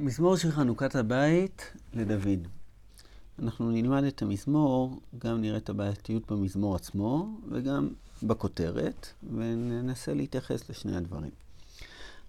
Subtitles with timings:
[0.00, 2.48] מזמור של חנוכת הבית לדוד.
[3.38, 7.88] אנחנו נלמד את המזמור, גם נראה את הבעייתיות במזמור עצמו וגם
[8.22, 11.30] בכותרת, וננסה להתייחס לשני הדברים.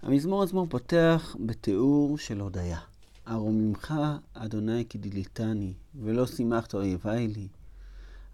[0.02, 2.80] המזמור עצמו פותח בתיאור של הודיה.
[3.28, 3.94] ארוממך,
[4.34, 5.74] אדוני כי דיליתני,
[6.04, 7.48] ולא שימחת אויבי לי.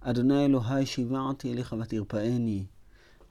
[0.01, 2.65] אדוני אלוהי שיוועתי אליך ותרפאני.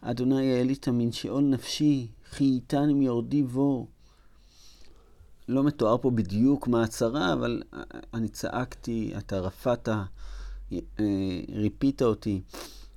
[0.00, 3.88] אדוני העלית מן שאול נפשי, חייתני מיורדי בור.
[5.48, 7.62] לא מתואר פה בדיוק מה הצרה, אבל
[8.14, 9.88] אני צעקתי, אתה רפאת,
[11.54, 12.40] ריפית אותי,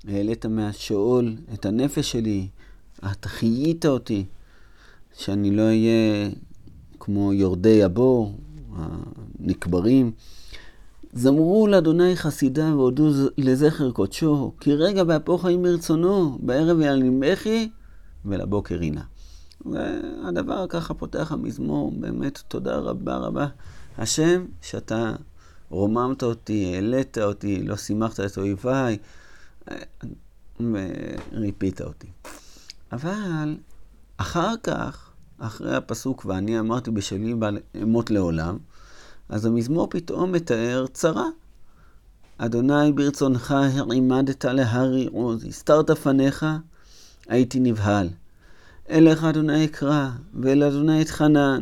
[0.07, 2.47] העלית מהשאול את הנפש שלי,
[2.99, 4.25] אתה חיית אותי,
[5.17, 6.29] שאני לא אהיה
[6.99, 8.39] כמו יורדי הבור,
[8.75, 10.11] הנקברים.
[11.13, 17.69] זמרו לאדוני חסידה והודו לזכר קודשו, כי רגע באפו חיים מרצונו, בערב יעלים בכי
[18.25, 19.01] ולבוקר הנה.
[19.71, 23.47] והדבר ככה פותח המזמור, באמת תודה רבה רבה.
[23.97, 25.15] השם, שאתה
[25.69, 28.97] רוממת אותי, העלית אותי, לא שימחת את אויביי,
[30.59, 32.07] וריפית אותי.
[32.91, 33.57] אבל
[34.17, 37.35] אחר כך, אחרי הפסוק, ואני אמרתי בשלי
[37.83, 38.57] אמות לעולם,
[39.29, 41.27] אז המזמור פתאום מתאר צרה.
[42.37, 46.45] אדוני ברצונך העמדת להרי עוז, הסתרת פניך,
[47.27, 48.09] הייתי נבהל.
[48.89, 50.09] אליך אדוני אקרא,
[50.41, 51.61] ואל אדוני אתחנן.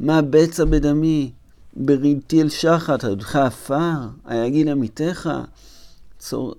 [0.00, 1.32] מה בצע בדמי?
[1.76, 5.30] בריבתי אל שחת, עודך עפר, היגיל עמיתך.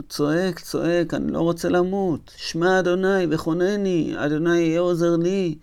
[0.09, 2.31] צועק, צועק, אני לא רוצה למות.
[2.37, 5.55] שמע אדוני וכונני, אדוני יהיה עוזר לי.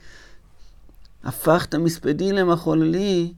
[1.24, 3.32] הפכת מספדי למחול לי.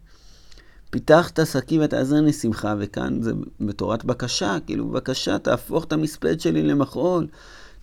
[0.90, 7.26] פיתחת שקי ותעזרני שמחה, וכאן זה בתורת בקשה, כאילו בבקשה תהפוך את המספד שלי למחול,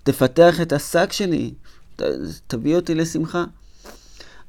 [0.03, 1.53] תפתח את השק שלי,
[1.95, 2.01] ת,
[2.47, 3.45] תביא אותי לשמחה.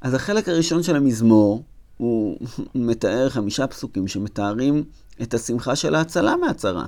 [0.01, 1.63] אז החלק הראשון של המזמור,
[1.97, 2.37] הוא
[2.75, 4.83] מתאר חמישה פסוקים שמתארים
[5.21, 6.85] את השמחה של ההצלה מהצרה.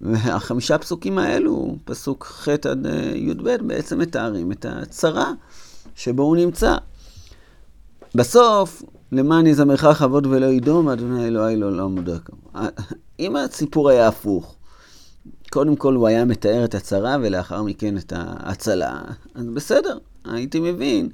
[0.00, 5.32] והחמישה פסוקים האלו, פסוק ח' עד י"ב, בעצם מתארים את הצרה
[5.94, 6.76] שבו הוא נמצא.
[8.14, 8.82] בסוף,
[9.12, 12.30] למען יזמרך כבוד ולא ידום, אדוני אלוהי לא לא מודק.
[13.20, 14.55] אם הסיפור היה הפוך,
[15.50, 19.00] קודם כל הוא היה מתאר את הצרה ולאחר מכן את ההצלה,
[19.34, 21.08] אז בסדר, הייתי מבין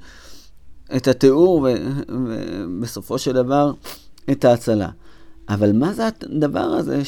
[0.95, 1.67] את התיאור
[2.09, 3.73] ובסופו של דבר
[4.31, 4.89] את ההצלה.
[5.49, 7.01] אבל מה זה הדבר הזה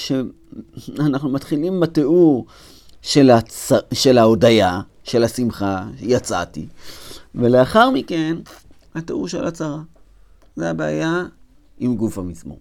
[0.77, 2.45] שאנחנו מתחילים בתיאור
[3.01, 3.71] של, הצ...
[3.93, 6.67] של ההודיה, של השמחה, יצאתי,
[7.35, 8.37] ולאחר מכן
[8.95, 9.81] התיאור של הצרה.
[10.55, 11.25] זה הבעיה
[11.79, 12.59] עם גוף המזמור.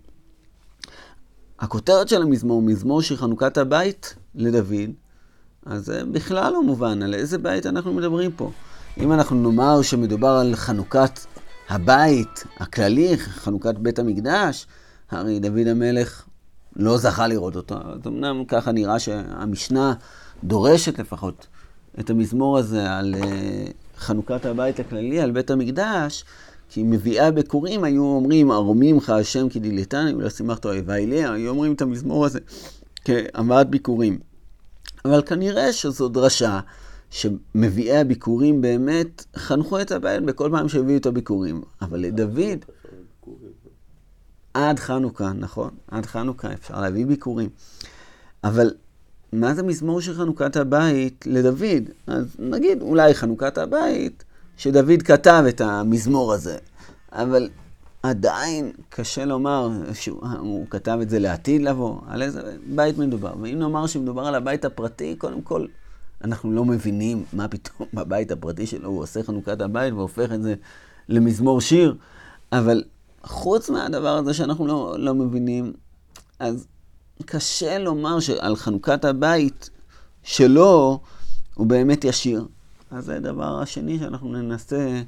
[1.64, 4.90] הכותרת של המזמור, מזמור של חנוכת הבית לדוד,
[5.66, 8.50] אז זה בכלל לא מובן על איזה בית אנחנו מדברים פה.
[8.98, 11.20] אם אנחנו נאמר שמדובר על חנוכת
[11.68, 14.66] הבית הכללי, חנוכת בית המקדש,
[15.10, 16.24] הרי דוד המלך
[16.76, 17.74] לא זכה לראות אותו.
[17.74, 19.94] אז אמנם ככה נראה שהמשנה
[20.44, 21.46] דורשת לפחות
[22.00, 23.14] את המזמור הזה על
[23.98, 26.24] חנוכת הבית הכללי, על בית המקדש,
[26.68, 31.50] כי מביאה בקורים היו אומרים, ארומים לך השם כי דילתני ולא שימחת אויבי לי, היו
[31.50, 32.38] אומרים את המזמור הזה
[33.04, 34.18] כהבאת ביקורים.
[35.04, 36.60] אבל כנראה שזו דרשה
[37.10, 41.62] שמביאי הביקורים באמת חנכו את הבית בכל פעם שהביאו את הביקורים.
[41.82, 42.64] אבל לדוד,
[44.54, 45.70] עד חנוכה, נכון?
[45.90, 47.48] עד חנוכה אפשר להביא ביקורים.
[48.44, 48.74] אבל
[49.32, 51.82] מה זה מזמור של חנוכת הבית לדוד?
[52.06, 54.24] אז נגיד אולי חנוכת הבית
[54.56, 56.56] שדוד כתב את המזמור הזה,
[57.12, 57.48] אבל
[58.02, 63.34] עדיין קשה לומר שהוא כתב את זה לעתיד לבוא, על איזה בית מדובר.
[63.40, 65.66] ואם נאמר שמדובר על הבית הפרטי, קודם כל,
[66.24, 70.54] אנחנו לא מבינים מה פתאום בבית הפרטי שלו הוא עושה חנוכת הבית והופך את זה
[71.08, 71.96] למזמור שיר,
[72.52, 72.82] אבל
[73.22, 75.72] חוץ מהדבר הזה שאנחנו לא, לא מבינים,
[76.38, 76.66] אז
[77.24, 79.70] קשה לומר שעל חנוכת הבית
[80.22, 81.00] שלו
[81.54, 82.46] הוא באמת ישיר.
[82.94, 85.02] אז זה הדבר השני שאנחנו ננסה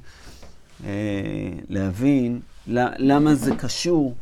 [0.83, 4.15] אה, להבין למה זה קשור,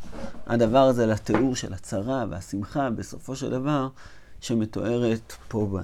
[0.46, 3.88] הדבר הזה, לתיאור של הצרה והשמחה, בסופו של דבר,
[4.40, 5.78] שמתוארת פה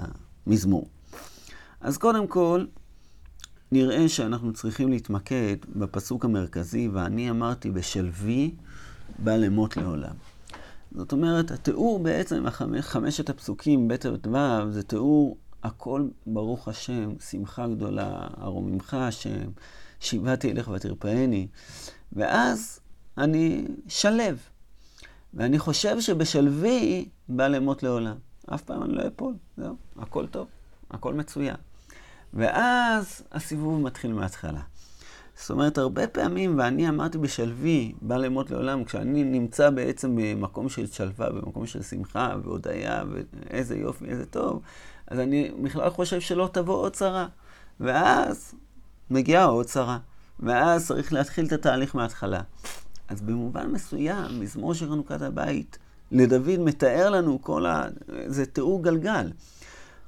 [0.46, 0.88] במזמור.
[1.81, 2.64] אז קודם כל,
[3.73, 8.55] נראה שאנחנו צריכים להתמקד בפסוק המרכזי, ואני אמרתי בשלוי
[9.19, 10.14] בא למות לעולם.
[10.94, 12.44] זאת אומרת, התיאור בעצם,
[12.81, 13.94] חמשת הפסוקים, ב'
[14.32, 19.50] ו', זה תיאור הכל ברוך השם, שמחה גדולה, ארוממך השם,
[20.00, 21.47] שיבעתי אליך ותרפאני.
[22.12, 22.81] ואז
[23.19, 24.38] אני שלב.
[25.35, 28.17] ואני חושב שבשלוי בא למות לעולם.
[28.55, 30.47] אף פעם אני לא אפול, זהו, הכל טוב,
[30.91, 31.56] הכל מצוין.
[32.35, 34.61] ואז הסיבוב מתחיל מההתחלה.
[35.37, 40.87] זאת אומרת, הרבה פעמים, ואני אמרתי בשלוי, בא לאמות לעולם, כשאני נמצא בעצם במקום של
[40.87, 44.62] שלווה, במקום של שמחה והודיה, ואיזה יופי, איזה טוב,
[45.06, 47.26] אז אני בכלל חושב שלא תבוא עוד צרה.
[47.81, 48.54] ואז
[49.10, 49.99] מגיעה עוד צרה,
[50.40, 52.40] ואז צריך להתחיל את התהליך מההתחלה.
[53.08, 55.78] אז במובן מסוים, מזמור של חנוכת הבית,
[56.12, 57.84] לדוד מתאר לנו כל ה...
[58.26, 59.31] זה תיאור גלגל.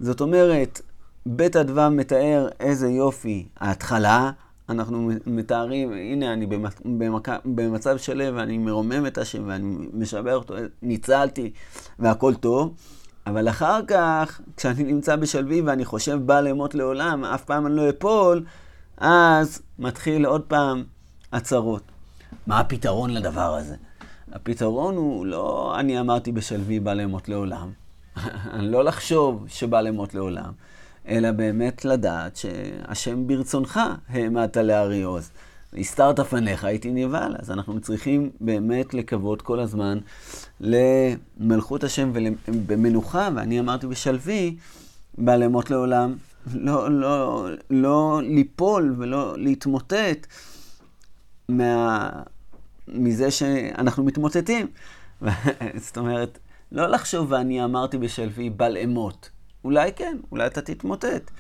[0.01, 0.81] זאת אומרת,
[1.27, 4.31] בית אדווה מתאר איזה יופי ההתחלה,
[4.69, 6.81] אנחנו מתארים, הנה אני במק...
[7.45, 11.51] במצב שלם ואני מרומם את השם ואני משבח אותו, ניצלתי
[11.99, 12.75] והכל טוב,
[13.27, 17.91] אבל אחר כך, כשאני נמצא בשלוי ואני חושב בא לאמות לעולם, אף פעם אני לא
[17.91, 18.45] אפול,
[18.97, 20.85] אז מתחיל עוד פעם
[21.33, 21.83] הצהרות.
[22.47, 23.77] מה הפתרון לדבר הזה?
[24.33, 27.71] הפתרון הוא לא אני אמרתי בשלוי בא לאמות לעולם,
[28.73, 30.53] לא לחשוב שבא לאמות לעולם.
[31.09, 35.31] אלא באמת לדעת שהשם ברצונך העמדת להרי עוז.
[35.79, 37.37] הסתרת פניך, הייתי נבהל.
[37.39, 39.99] אז אנחנו צריכים באמת לקוות כל הזמן
[40.61, 44.57] למלכות השם ובמנוחה, ואני אמרתי בשלוי,
[45.19, 46.15] בא לאמות לעולם,
[46.55, 50.27] לא, לא, לא ליפול ולא להתמוטט
[51.49, 52.09] מה,
[52.89, 54.67] מזה שאנחנו מתמוטטים.
[55.85, 56.39] זאת אומרת,
[56.73, 59.31] לא לחשוב ואני אמרתי בשלוי בל אמות.
[59.65, 61.31] אולי כן, אולי אתה תתמוטט.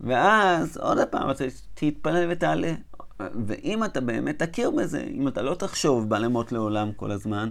[0.00, 1.44] ואז עוד פעם אתה
[1.74, 2.72] תתפלל ותעלה.
[3.20, 7.50] ואם אתה באמת תכיר בזה, אם אתה לא תחשוב בעלי מות לעולם כל הזמן,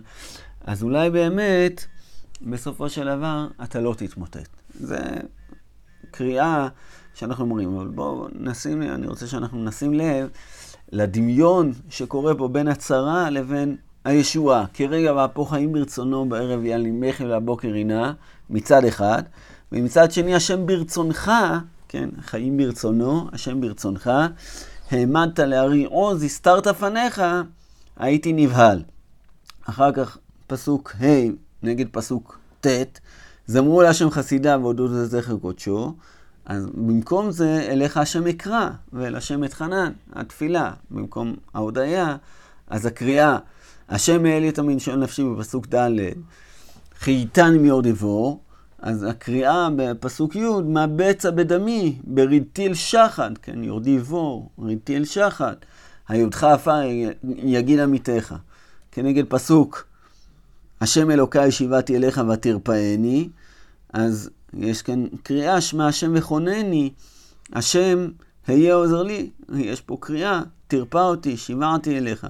[0.65, 1.85] אז אולי באמת,
[2.41, 4.49] בסופו של דבר, אתה לא תתמוטט.
[4.79, 4.99] זה
[6.11, 6.67] קריאה
[7.13, 10.29] שאנחנו אומרים, אבל בואו נשים, אני רוצה שאנחנו נשים לב
[10.91, 13.75] לדמיון שקורה פה בין הצרה לבין
[14.05, 14.65] הישועה.
[14.73, 18.13] כרגע והפוך חיים ברצונו בערב יעלימך ולבוקר עינה,
[18.49, 19.23] מצד אחד,
[19.71, 21.31] ומצד שני, השם ברצונך,
[21.87, 24.11] כן, חיים ברצונו, השם ברצונך,
[24.91, 27.21] העמדת להרי עוז, הסתרת פניך,
[27.97, 28.83] הייתי נבהל.
[29.65, 30.17] אחר כך
[30.47, 31.29] פסוק ה'
[31.63, 32.99] נגד פסוק ט',
[33.47, 35.93] זמרו להשם חסידה והודו לזכר קודשו,
[36.45, 42.15] אז במקום זה, אליך השם אקרא, ואל השם אתחנן, התפילה, במקום ההודיה,
[42.67, 43.37] אז הקריאה,
[43.89, 45.89] השם העלי את המנשון נפשי בפסוק ד',
[46.99, 48.39] חייתני מאור דבור,
[48.81, 55.05] אז הקריאה בפסוק י', מה בצע בדמי, ברידתי אל שחד, כן, יורדי בור, רידתי אל
[55.05, 55.55] שחד,
[56.07, 56.81] היודך עפר
[57.23, 58.35] יגיד עמיתך.
[58.91, 59.87] כנגד פסוק,
[60.81, 63.29] השם אלוקיי שיבתי אליך ותרפאני,
[63.93, 66.89] אז יש כאן קריאה, שמע השם וכונני,
[67.53, 68.07] השם
[68.47, 72.27] היה עוזר לי, יש פה קריאה, תרפא אותי, שיברתי אליך.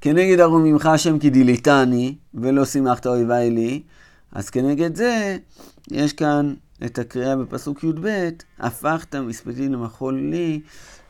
[0.00, 3.82] כנגד ארוממך השם כי דיליתני, ולא שימחת אויבי לי,
[4.32, 5.36] אז כנגד זה,
[5.90, 6.54] יש כאן
[6.84, 8.28] את הקריאה בפסוק י"ב,
[8.58, 10.60] הפכת מספדי למחול לי,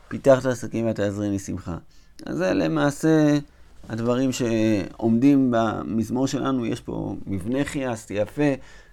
[0.07, 1.77] פיתחת עסקים ותעזרי משמחה.
[2.25, 3.37] אז זה למעשה
[3.89, 8.51] הדברים שעומדים במזמור שלנו, יש פה מבנה חייסטי יפה,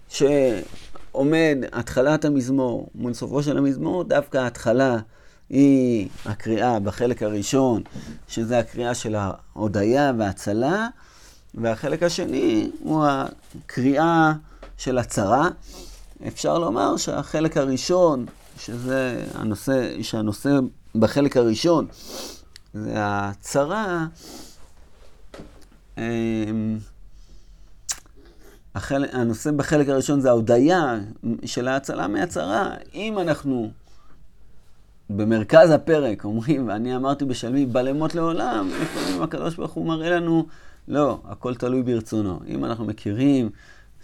[0.08, 4.98] שעומד התחלת המזמור מול סופו של המזמור, דווקא ההתחלה
[5.50, 7.82] היא הקריאה בחלק הראשון,
[8.28, 10.88] שזה הקריאה של ההודיה וההצלה.
[11.56, 14.32] והחלק השני הוא הקריאה
[14.78, 15.48] של הצרה.
[16.26, 18.26] אפשר לומר שהחלק הראשון,
[18.58, 20.58] שזה הנושא, שהנושא
[20.94, 21.86] בחלק הראשון,
[22.74, 24.06] זה הצרה,
[25.98, 26.02] אמ,
[28.74, 29.04] החל...
[29.12, 30.98] הנושא בחלק הראשון זה ההודיה
[31.44, 32.74] של ההצלה מהצרה.
[32.94, 33.70] אם אנחנו
[35.10, 40.46] במרכז הפרק אומרים, ואני אמרתי בשלמי, בלמות לעולם, לפעמים הקדוש ברוך הוא מראה לנו
[40.88, 42.40] לא, הכל תלוי ברצונו.
[42.46, 43.50] אם אנחנו מכירים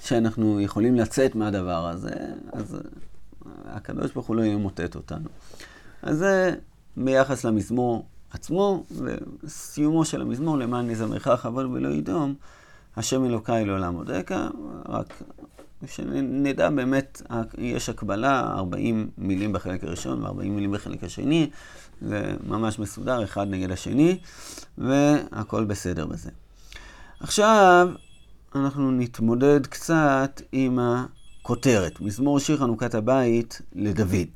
[0.03, 2.15] שאנחנו יכולים לצאת מהדבר הזה,
[2.53, 2.79] אז
[3.65, 5.29] הקדוש ברוך הוא לא ימוטט אותנו.
[6.03, 6.55] אז זה
[6.97, 8.85] ביחס למזמור עצמו,
[9.45, 12.35] וסיומו של המזמור, למען נזמרך כבוד ולא ידום,
[12.97, 14.49] השם אלוקיי לעולם עודקה,
[14.89, 15.23] רק
[15.87, 17.23] שנדע באמת,
[17.59, 21.51] יש הקבלה, 40 מילים בחלק הראשון ו-40 מילים בחלק השני,
[22.03, 24.19] זה ממש מסודר, אחד נגד השני,
[24.79, 26.31] והכל בסדר בזה.
[27.23, 27.89] עכשיו
[28.55, 34.29] אנחנו נתמודד קצת עם הכותרת, מזמור שיר חנוכת הבית לדוד.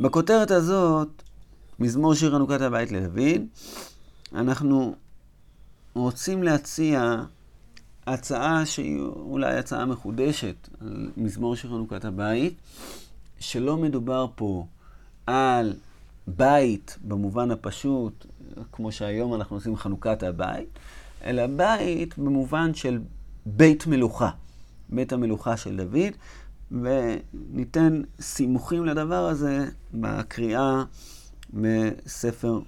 [0.00, 1.22] בכותרת הזאת,
[1.78, 3.42] מזמור שיר חנוכת הבית לדוד,
[4.34, 4.94] אנחנו
[5.94, 7.22] רוצים להציע
[8.06, 12.54] הצעה שהיא אולי הצעה מחודשת על מזמור שיר חנוכת הבית,
[13.40, 14.66] שלא מדובר פה
[15.26, 15.74] על
[16.26, 18.26] בית במובן הפשוט,
[18.72, 20.78] כמו שהיום אנחנו עושים חנוכת הבית,
[21.24, 22.98] אלא בית במובן של
[23.46, 24.30] בית מלוכה,
[24.88, 26.12] בית המלוכה של דוד,
[26.70, 30.82] וניתן סימוכים לדבר הזה בקריאה
[31.52, 32.60] בספר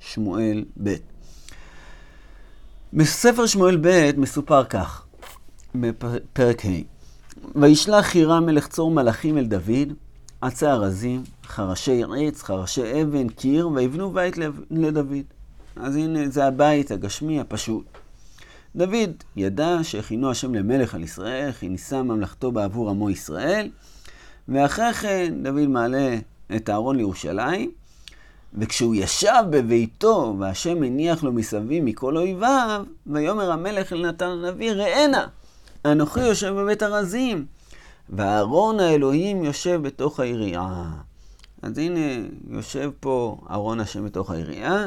[0.00, 0.94] שמואל ב'.
[2.92, 5.06] בספר שמואל ב' מסופר כך,
[5.74, 6.68] בפרק ה':
[7.54, 9.92] וישלח חירם מלך צור מלאכים אל דוד,
[10.40, 14.38] עצי ארזים, חרשי עץ, חרשי אבן, קיר, ויבנו בית
[14.70, 15.24] לדוד.
[15.76, 18.01] אז הנה, זה הבית הגשמי הפשוט.
[18.76, 23.70] דוד ידע שהכינו השם למלך על ישראל, כי נישא ממלכתו בעבור עמו ישראל,
[24.48, 26.16] ואחרי כן דוד מעלה
[26.56, 27.70] את אהרון לירושלים,
[28.54, 35.26] וכשהוא ישב בביתו, והשם הניח לו מסביב מכל אויביו, ויאמר המלך אל נתן הנביא, ראנה,
[35.84, 37.46] אנוכי יושב בבית ארזים,
[38.10, 40.84] ואהרון האלוהים יושב בתוך העירייה.
[41.62, 44.86] אז הנה, יושב פה אהרון השם בתוך העירייה,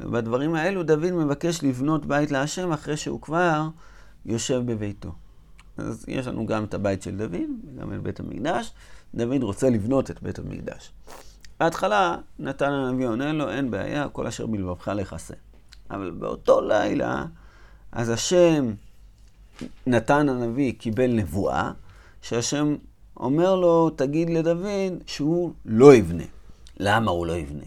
[0.00, 3.68] ובדברים האלו דוד מבקש לבנות בית להשם אחרי שהוא כבר
[4.26, 5.12] יושב בביתו.
[5.76, 7.34] אז יש לנו גם את הבית של דוד,
[7.74, 8.72] וגם את בית המקדש.
[9.14, 10.92] דוד רוצה לבנות את בית המקדש.
[11.60, 15.34] בהתחלה נתן הנביא עונה לו, אין בעיה, כל אשר בלבבך לכסה.
[15.90, 17.24] אבל באותו לילה,
[17.92, 18.74] אז השם,
[19.86, 21.70] נתן הנביא קיבל נבואה,
[22.22, 22.76] שהשם
[23.16, 26.24] אומר לו, תגיד לדוד שהוא לא יבנה.
[26.76, 27.64] למה הוא לא יבנה?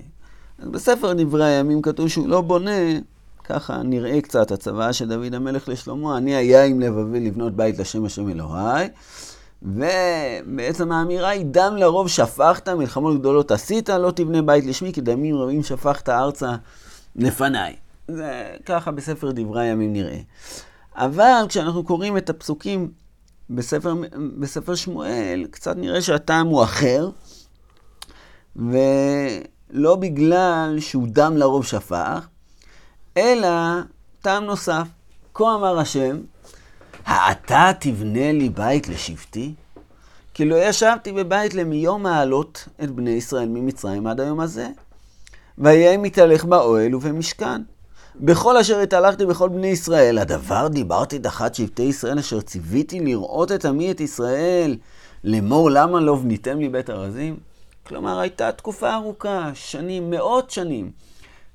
[0.59, 2.71] אז בספר דברי הימים כתוב שהוא לא בונה,
[3.43, 8.05] ככה נראה קצת הצוואה של דוד המלך לשלמה, אני היה עם לבבי לבנות בית לשם
[8.05, 8.87] השם אלוהי.
[9.61, 15.35] ובעצם האמירה היא, דם לרוב שפכת, מלחמות גדולות עשית, לא תבנה בית לשמי, כי דמים
[15.35, 16.55] רבים שפכת ארצה
[17.15, 17.75] לפניי.
[18.07, 20.19] זה ככה בספר דברי הימים נראה.
[20.95, 22.91] אבל כשאנחנו קוראים את הפסוקים
[23.49, 23.93] בספר,
[24.39, 27.09] בספר שמואל, קצת נראה שהטעם הוא אחר,
[29.75, 32.27] ולא בגלל שהוא דם לרוב שפך,
[33.17, 33.49] אלא
[34.21, 34.87] טעם נוסף.
[35.33, 36.17] כה אמר השם,
[37.05, 39.53] האתה תבנה לי בית לשבטי?
[40.33, 44.67] כי לא ישבתי בבית למיום מעלות את בני ישראל ממצרים עד היום הזה.
[45.57, 47.61] ויהיה מתהלך באוהל ובמשכן.
[48.15, 53.65] בכל אשר התהלכתי בכל בני ישראל, הדבר דיברתי דחת שבטי ישראל אשר ציוויתי לראות את
[53.65, 54.77] עמי את ישראל,
[55.23, 57.54] לאמור למה לא בניתם לי בית ארזים?
[57.87, 60.91] כלומר, הייתה תקופה ארוכה, שנים, מאות שנים,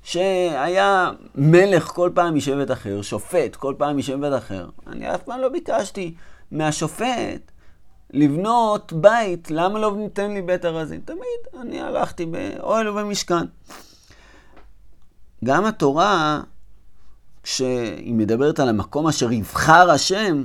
[0.03, 4.69] שהיה מלך כל פעם משבט אחר, שופט כל פעם משבט אחר.
[4.87, 6.13] אני אף פעם לא ביקשתי
[6.51, 7.51] מהשופט
[8.13, 11.01] לבנות בית, למה לא ניתן לי בית ארזים?
[11.05, 13.45] תמיד אני הלכתי באוהל ובמשכן.
[15.45, 16.41] גם התורה,
[17.43, 20.43] כשהיא מדברת על המקום אשר יבחר השם,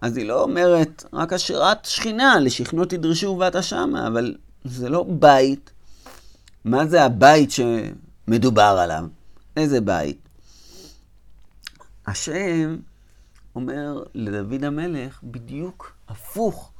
[0.00, 4.34] אז היא לא אומרת רק אשרת שכינה, לשכנות תדרשו ובאת שמה, אבל
[4.68, 5.70] זה לא בית.
[6.64, 9.04] מה זה הבית שמדובר עליו?
[9.56, 10.18] איזה בית?
[12.06, 12.76] השם
[13.54, 16.72] אומר לדוד המלך בדיוק הפוך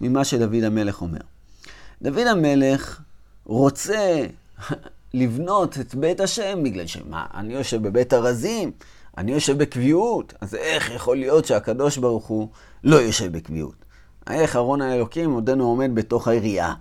[0.00, 1.20] ממה שדוד המלך אומר.
[2.02, 3.00] דוד המלך
[3.46, 4.26] רוצה
[5.14, 8.72] לבנות את בית השם, בגלל שמה, אני יושב בבית ארזים,
[9.18, 12.48] אני יושב בקביעות, אז איך יכול להיות שהקדוש ברוך הוא
[12.84, 13.84] לא יושב בקביעות?
[14.30, 16.74] איך ארון האלוקים עודנו עומד בתוך העירייה?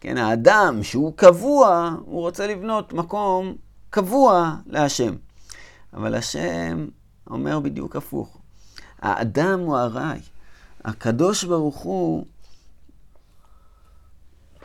[0.00, 3.54] כן, האדם שהוא קבוע, הוא רוצה לבנות מקום
[3.90, 5.14] קבוע להשם.
[5.94, 6.86] אבל השם
[7.30, 8.38] אומר בדיוק הפוך.
[8.98, 10.20] האדם הוא ארעי.
[10.84, 12.24] הקדוש ברוך הוא,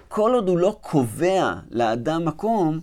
[0.08, 2.80] כל עוד הוא לא קובע לאדם מקום,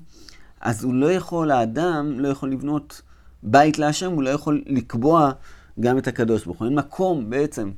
[0.61, 3.03] אז הוא לא יכול, האדם לא יכול לבנות
[3.43, 5.33] בית להשם, הוא לא יכול לקבוע
[5.81, 6.67] גם את הקדוש ברוך הוא.
[6.67, 7.71] אין מקום בעצם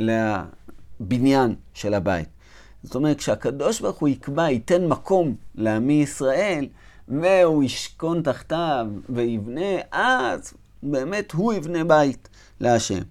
[0.00, 2.28] לבניין של הבית.
[2.82, 6.66] זאת אומרת, כשהקדוש ברוך הוא יקבע, ייתן מקום לעמי ישראל,
[7.08, 12.28] והוא ישכון תחתיו ויבנה, אז באמת הוא יבנה בית
[12.60, 13.02] להשם.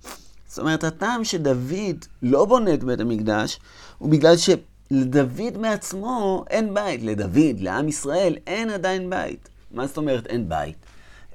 [0.48, 3.60] זאת אומרת, הטעם שדוד לא בונה את בית המקדש,
[3.98, 7.02] הוא בגלל שלדוד מעצמו אין בית.
[7.04, 9.50] לדוד, לעם ישראל, אין עדיין בית.
[9.72, 10.78] מה זאת אומרת אין בית?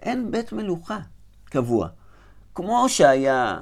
[0.02, 0.98] אין בית מלוכה
[1.44, 1.88] קבוע.
[2.54, 3.58] כמו שהיה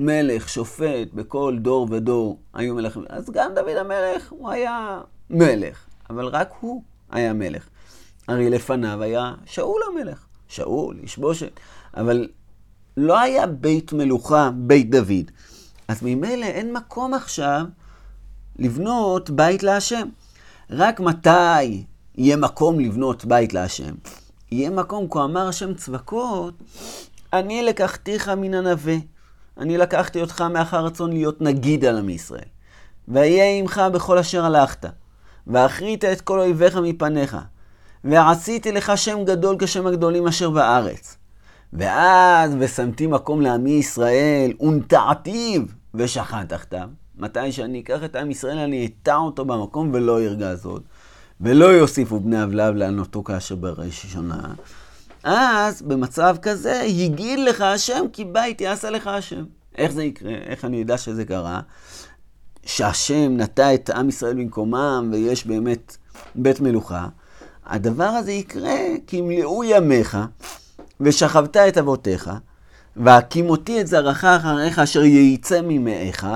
[0.00, 3.04] מלך, שופט, בכל דור ודור היו מלכים.
[3.08, 7.68] אז גם דוד המלך, הוא היה מלך, אבל רק הוא היה מלך.
[8.28, 10.26] הרי לפניו היה שאול המלך.
[10.48, 11.60] שאול, איש בושת.
[11.96, 12.28] אבל
[12.96, 15.30] לא היה בית מלוכה, בית דוד.
[15.88, 17.64] אז ממילא אין מקום עכשיו
[18.58, 20.08] לבנות בית להשם.
[20.70, 23.94] רק מתי יהיה מקום לבנות בית להשם?
[24.52, 26.54] יהיה מקום, כה אמר השם צבקות,
[27.32, 28.96] אני לקחתיך מן הנווה.
[29.60, 32.48] אני לקחתי אותך מאחר רצון להיות נגיד על עמי ישראל.
[33.08, 34.84] ואהיה עמך בכל אשר הלכת.
[35.46, 37.36] ואחרית את כל אויביך מפניך.
[38.04, 41.16] ועשיתי לך שם גדול כשם הגדולים אשר בארץ.
[41.72, 45.62] ואז ושמתי מקום לעמי ישראל, ונטעתיו,
[45.94, 46.88] ושכן תחתיו.
[47.18, 50.82] מתי שאני אקח את עם ישראל, אני אטע אותו במקום ולא ירגע זאת.
[51.40, 54.54] ולא יוסיפו בני אבלב לענותו כאשר בראשונה.
[55.24, 59.44] אז במצב כזה הגיד לך השם, כי בית יעשה לך השם.
[59.78, 60.34] איך זה יקרה?
[60.34, 61.60] איך אני יודע שזה קרה?
[62.66, 65.96] שהשם נטע את עם ישראל במקומם ויש באמת
[66.34, 67.08] בית מלוכה.
[67.66, 70.18] הדבר הזה יקרה כי ימלאו ימיך
[71.00, 72.30] ושכבת את אבותיך,
[72.96, 76.26] והקימותי את זרעך אחריך אשר ייצא ממאיך,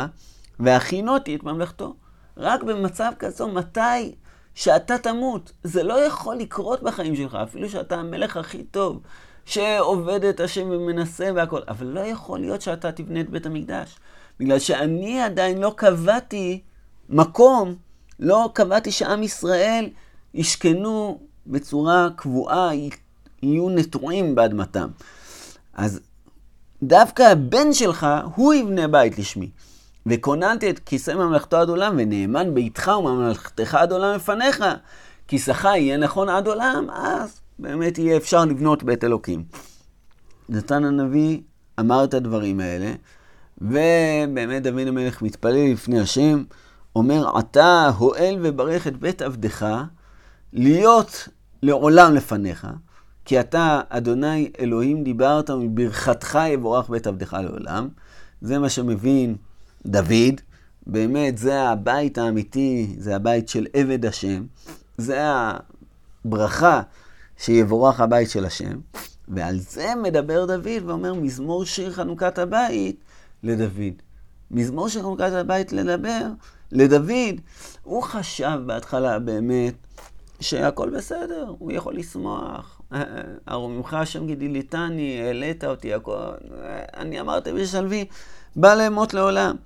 [0.61, 1.95] והכינותי את ממלכתו.
[2.37, 4.15] רק במצב כזו, מתי
[4.55, 5.53] שאתה תמות?
[5.63, 9.01] זה לא יכול לקרות בחיים שלך, אפילו שאתה המלך הכי טוב,
[9.45, 13.99] שעובד את השם ומנסה והכל, אבל לא יכול להיות שאתה תבנה את בית המקדש.
[14.41, 16.61] בגלל שאני עדיין לא קבעתי
[17.09, 17.75] מקום,
[18.21, 19.91] לא קבעתי שעם ישראל
[20.35, 22.71] ישכנו בצורה קבועה,
[23.43, 24.89] יהיו נטועים באדמתם.
[25.75, 26.01] אז
[26.83, 29.51] דווקא הבן שלך, הוא יבנה בית לשמי.
[30.07, 34.65] וכוננתי את כיסא ממלכתו עד עולם, ונאמן ביתך וממלכתך עד עולם לפניך.
[35.29, 39.45] כיסאך יהיה נכון עד עולם, אז באמת יהיה אפשר לבנות בית אלוקים.
[40.49, 41.41] נתן הנביא
[41.81, 42.93] אמר את הדברים האלה,
[43.59, 46.45] ובאמת דוד המלך מתפלל לפני השם,
[46.97, 49.67] אומר, אתה הואל וברך את בית עבדך,
[50.53, 51.29] להיות
[51.63, 52.67] לעולם לפניך,
[53.25, 57.89] כי אתה, אדוני אלוהים, דיברת, מברכתך יבורך בית עבדך לעולם.
[58.41, 59.37] זה מה שמבין
[59.87, 60.41] דוד.
[60.87, 64.45] באמת, זה הבית האמיתי, זה הבית של עבד השם.
[64.99, 65.23] זה
[66.25, 66.83] הברכה
[67.39, 68.79] שיבורך הבית של השם.
[69.29, 72.97] ועל זה מדבר דוד ואומר, מזמור שיר חנוכת הבית
[73.43, 74.03] לדוד.
[74.51, 76.27] מזמור שיר חנוכת הבית לדבר,
[76.73, 77.41] לדוד.
[77.83, 79.75] הוא חשב בהתחלה באמת
[80.41, 82.81] שהכל בסדר, הוא יכול לשמוח.
[83.51, 86.15] ארוממך השם גידיליתני, העלית אותי, הכל...
[86.97, 88.05] אני אמרתי בשלוי,
[88.57, 89.57] בא לאמות לעולם.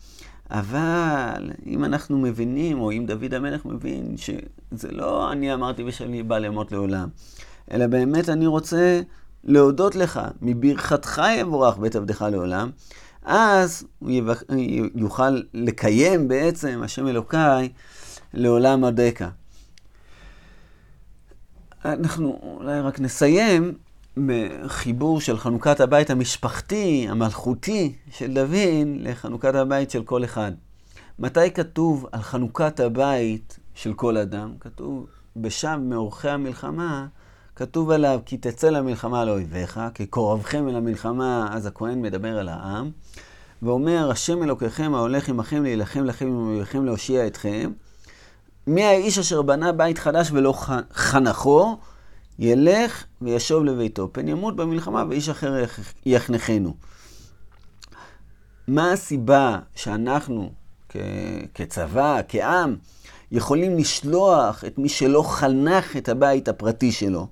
[0.51, 6.39] אבל אם אנחנו מבינים, או אם דוד המלך מבין, שזה לא אני אמרתי בשלוי בא
[6.39, 7.09] לאמות לעולם,
[7.73, 9.01] אלא באמת אני רוצה
[9.45, 12.71] להודות לך, מברכתך יבורך בית עבדך לעולם,
[13.25, 14.11] אז הוא
[14.95, 17.69] יוכל לקיים בעצם השם אלוקיי
[18.35, 19.29] לעולם עדך.
[21.85, 23.75] אנחנו אולי רק נסיים
[24.27, 30.53] בחיבור של חנוכת הבית המשפחתי, המלכותי של דוד, לחנוכת הבית של כל אחד.
[31.19, 34.53] מתי כתוב על חנוכת הבית של כל אדם?
[34.61, 37.07] כתוב בשם מאורחי המלחמה,
[37.57, 42.49] כתוב עליו, כי תצא למלחמה על אויביך, כי קורבכם אל המלחמה, אז הכהן מדבר על
[42.49, 42.91] העם,
[43.63, 47.71] ואומר, השם אלוקיכם ההולך עמכם להילחם לכם עם אויביכם להושיע אתכם.
[48.69, 50.55] מי האיש אשר בנה בית חדש ולא
[50.93, 51.79] חנכו,
[52.39, 55.65] ילך וישוב לביתו, פן ימות במלחמה ואיש אחר
[56.07, 56.75] יחנכנו.
[58.69, 60.53] מה הסיבה שאנחנו
[60.89, 60.97] כ-
[61.55, 62.77] כצבא, כעם,
[63.33, 67.27] יכולים לשלוח את מי שלא חנך את הבית הפרטי שלו?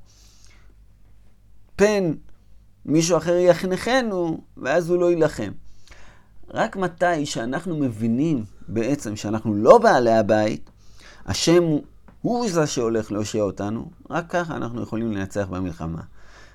[1.76, 2.12] פן
[2.86, 5.52] מישהו אחר יחנכנו, ואז הוא לא יילחם.
[6.50, 10.70] רק מתי שאנחנו מבינים בעצם שאנחנו לא בעלי הבית,
[11.26, 11.62] השם
[12.22, 16.02] הוא זה שהולך להושיע אותנו, רק ככה אנחנו יכולים לנצח במלחמה.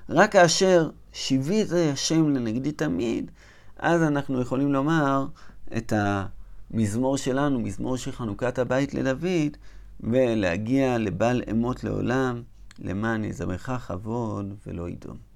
[0.08, 3.30] רק כאשר שיבית השם לנגדי תמיד,
[3.78, 5.26] אז אנחנו יכולים לומר
[5.76, 9.56] את המזמור שלנו, מזמור של חנוכת הבית לדוד,
[10.00, 12.42] ולהגיע לבל אמות לעולם,
[12.78, 15.31] למען יזמרך כבוד ולא ידום.